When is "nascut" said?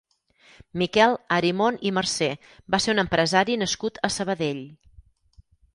3.65-4.05